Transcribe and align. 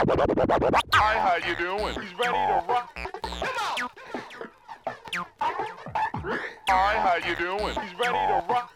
Hi, 0.00 1.18
how 1.18 1.36
you 1.46 1.54
doing? 1.56 1.94
He's 2.00 2.14
ready 2.18 2.32
to 2.32 2.64
rock. 2.66 2.90
Hi, 6.68 6.94
how 6.96 7.16
you 7.28 7.36
doing? 7.36 7.66
He's 7.66 7.94
ready 7.98 8.14
to 8.14 8.44
rock. 8.48 8.72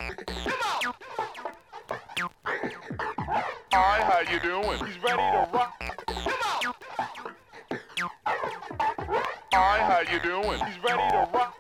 Hi, 3.73 4.01
how 4.03 4.21
you 4.31 4.39
doing? 4.39 4.79
He's 4.85 4.99
ready 5.03 5.17
to 5.17 5.49
rock. 5.55 5.73
Hi, 9.55 9.79
how 9.81 10.01
you 10.13 10.21
doing? 10.21 10.61
He's 10.67 10.79
ready 10.85 11.09
to 11.09 11.29
rock. 11.33 11.55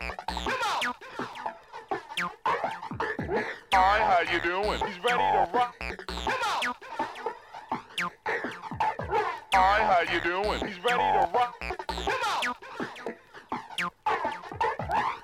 Hi, 3.72 3.98
how 4.04 4.20
you 4.30 4.40
doing? 4.42 4.78
He's 4.86 5.00
ready 5.02 5.16
to 5.16 5.48
rock. 5.54 5.83
Hi, 9.56 9.84
how 9.84 10.12
you 10.12 10.20
doing? 10.20 10.58
He's 10.66 10.82
ready 10.82 10.98
to 10.98 11.28
rock. 11.32 11.54
Come 11.60 12.20
on! 12.26 12.54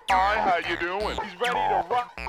Hi, 0.09 0.39
how 0.39 0.59
you 0.71 0.77
doing? 0.77 1.19
He's 1.21 1.41
ready 1.41 1.55
to 1.55 1.85
rock. 1.91 2.20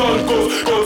dans 0.00 0.08
le 0.08 0.20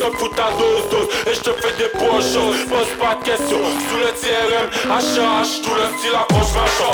on 0.09 0.13
fout 0.19 0.35
ta 0.35 0.51
dose, 0.59 0.89
dose, 0.91 1.09
et 1.27 1.35
je 1.35 1.41
te 1.41 1.51
fais 1.61 1.77
des 1.79 1.91
poches, 1.91 2.35
pose 2.69 2.93
pas 2.99 3.15
de 3.15 3.25
questions, 3.25 3.65
sous 3.89 3.99
le 3.99 4.11
TRM, 4.21 4.69
HH, 4.89 5.63
tout 5.63 5.75
le 5.75 5.99
style 5.99 6.15
approche 6.15 6.53
ma 6.55 6.67
chance. 6.67 6.94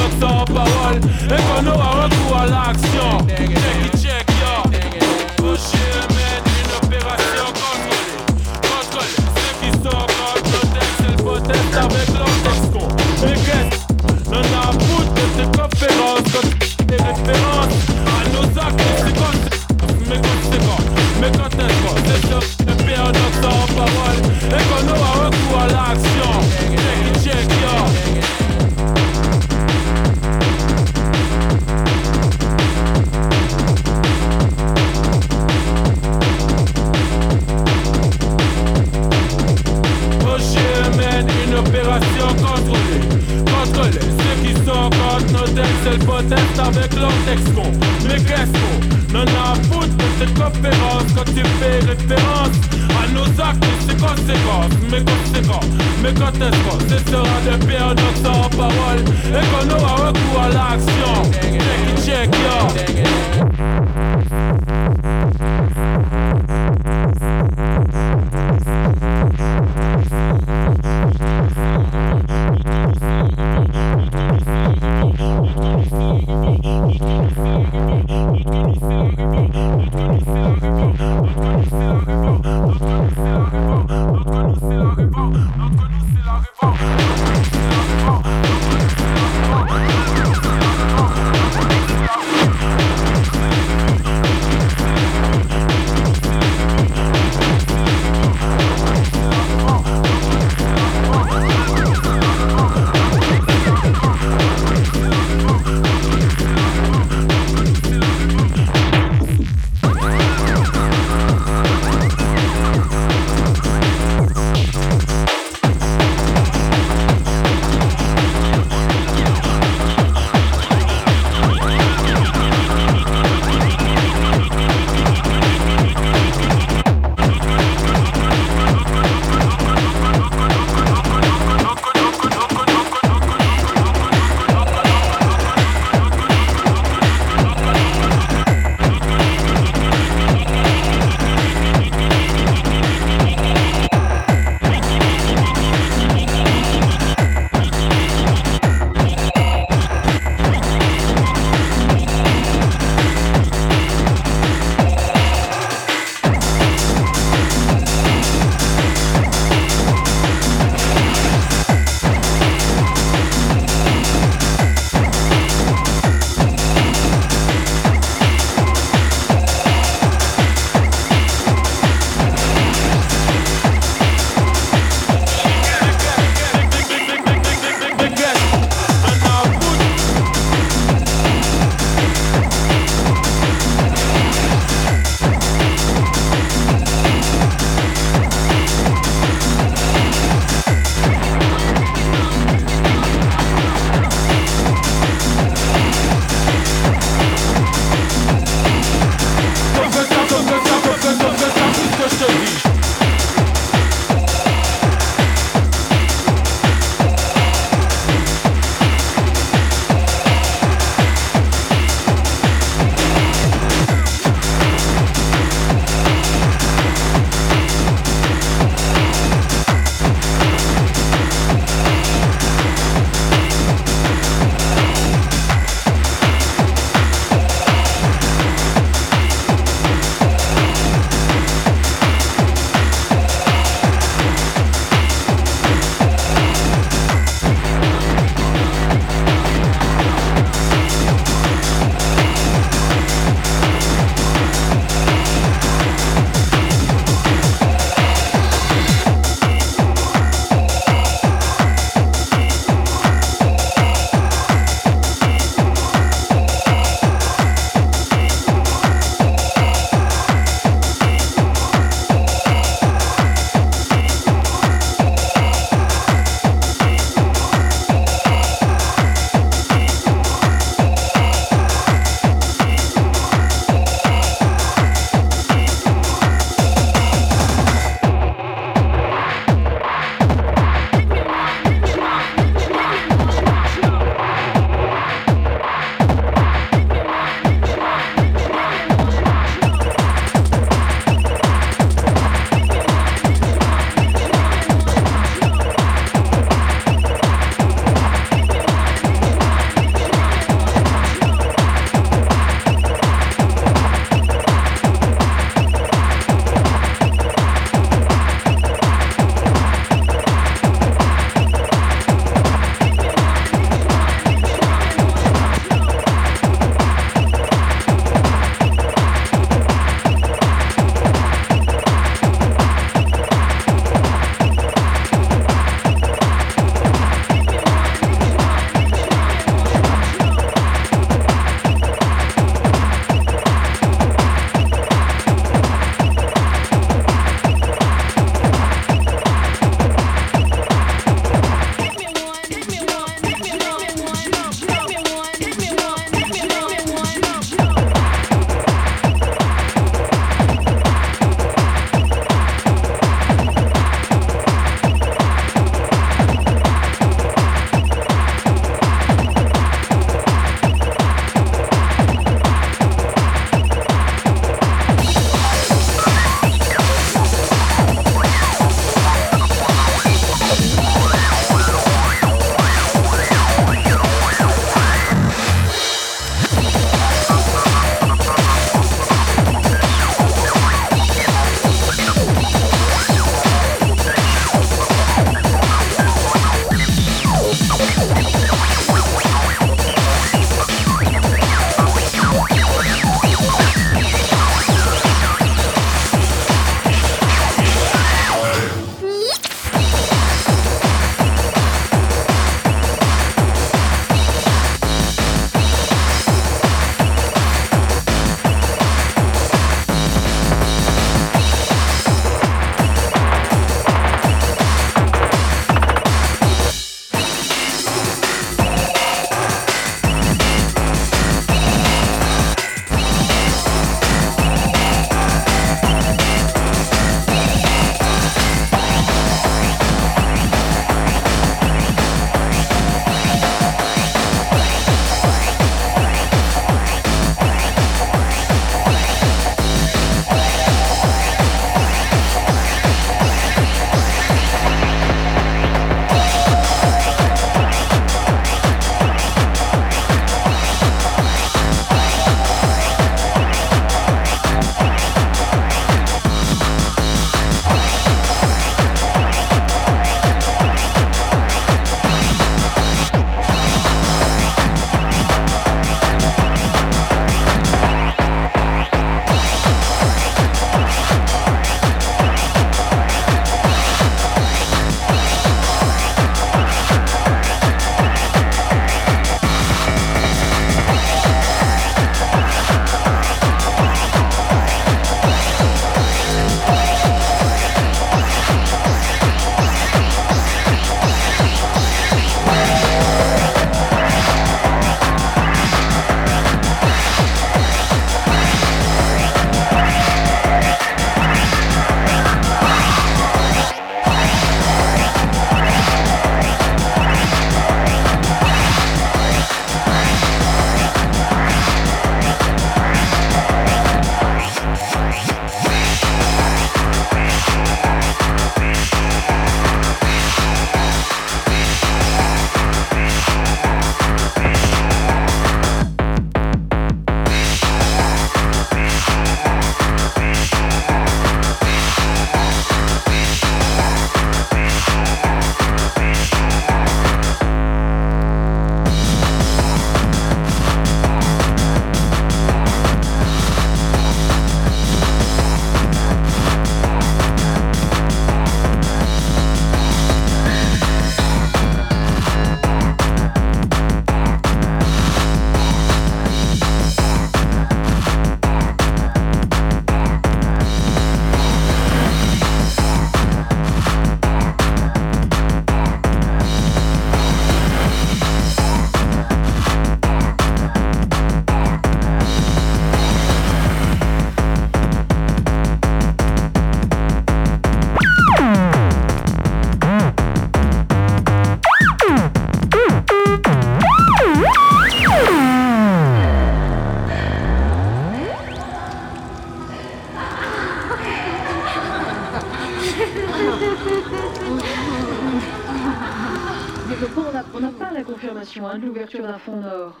L'ouverture 599.18 599.22
d'un 599.22 599.38
front 599.38 599.56
nord. 599.56 600.00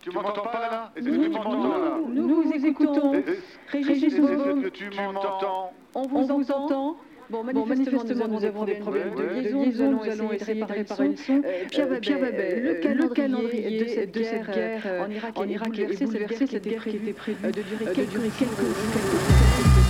Tu 0.00 0.10
m'entends 0.10 0.42
pas 0.42 0.60
là? 0.70 0.92
Est-ce 0.96 1.06
que 1.06 1.10
tu 1.24 1.28
m'entends 1.30 1.78
là 1.78 1.98
Nous 2.08 2.42
vous 2.42 2.66
écoutons. 2.66 3.12
Régis 3.68 4.14
tu 4.14 4.90
m'entends 4.96 5.72
on 5.94 6.02
vous 6.06 6.50
entend. 6.52 6.96
Bon, 7.28 7.42
manifestement, 7.42 8.28
nous 8.28 8.44
avons 8.44 8.64
des 8.64 8.74
problèmes 8.74 9.14
de 9.14 9.22
liaison. 9.22 9.90
Nous 9.90 10.10
allons 10.10 10.32
essayer 10.32 10.60
de 10.60 10.64
réparer 10.64 11.08
le 11.10 11.16
son. 11.16 11.42
Euh, 11.44 11.98
Pierre 12.00 12.20
Babel, 12.20 12.80
le 12.94 13.08
calendrier 13.08 13.80
de 13.80 13.88
cette 13.88 14.12
guerre 14.12 14.82
euh, 14.86 15.04
en 15.04 15.10
Irak 15.10 15.32
en 15.36 15.44
Irak 15.44 15.78
est 15.78 16.04
bouleversé. 16.04 16.46
Cette 16.46 16.68
guerre 16.68 16.84
qui 16.84 16.96
était 16.96 17.12
prévue 17.12 17.50
de 17.50 17.62
durer 17.62 17.92
quelques 17.94 18.12
quelques- 18.38 19.85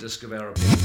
disc 0.00 0.22
of 0.22 0.32
our 0.32 0.50
This 0.54 0.79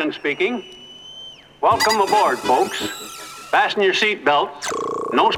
captain 0.00 0.12
speaking. 0.18 0.64
Welcome 1.60 2.00
aboard, 2.00 2.38
folks. 2.38 2.88
Fasten 3.50 3.82
your 3.82 3.92
seat 3.92 4.24
belts. 4.24 4.66
No, 5.12 5.30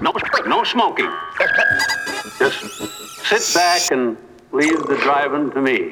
no, 0.00 0.12
no 0.44 0.64
smoking. 0.64 1.08
Just 2.40 2.64
sit 3.28 3.54
back 3.54 3.92
and 3.92 4.16
leave 4.50 4.82
the 4.86 4.98
driving 5.02 5.52
to 5.52 5.62
me. 5.62 5.87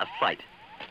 A 0.00 0.06
fight. 0.18 0.40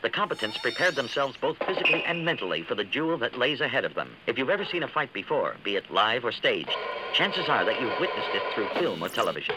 The 0.02 0.08
combatants 0.08 0.56
prepared 0.56 0.94
themselves 0.94 1.36
both 1.36 1.58
physically 1.66 2.02
and 2.04 2.24
mentally 2.24 2.62
for 2.62 2.74
the 2.74 2.84
duel 2.84 3.18
that 3.18 3.38
lays 3.38 3.60
ahead 3.60 3.84
of 3.84 3.94
them. 3.94 4.16
If 4.26 4.38
you've 4.38 4.48
ever 4.48 4.64
seen 4.64 4.82
a 4.82 4.88
fight 4.88 5.12
before, 5.12 5.56
be 5.62 5.76
it 5.76 5.90
live 5.90 6.24
or 6.24 6.32
staged, 6.32 6.74
chances 7.12 7.48
are 7.48 7.64
that 7.64 7.80
you've 7.80 8.00
witnessed 8.00 8.30
it 8.32 8.42
through 8.54 8.68
film 8.80 9.04
or 9.04 9.08
television. 9.10 9.54